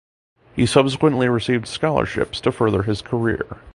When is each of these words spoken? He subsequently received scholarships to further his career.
He 0.55 0.65
subsequently 0.65 1.29
received 1.29 1.67
scholarships 1.67 2.41
to 2.41 2.51
further 2.51 2.81
his 2.81 3.03
career. 3.03 3.45